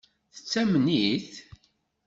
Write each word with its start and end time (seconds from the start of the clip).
Tettamen-it? 0.35 1.31